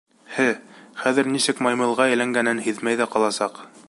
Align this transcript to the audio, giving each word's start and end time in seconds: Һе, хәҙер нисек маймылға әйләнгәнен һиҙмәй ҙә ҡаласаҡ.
Һе, 0.35 0.45
хәҙер 1.01 1.29
нисек 1.33 1.61
маймылға 1.67 2.09
әйләнгәнен 2.13 2.63
һиҙмәй 2.69 2.99
ҙә 3.03 3.09
ҡаласаҡ. 3.17 3.63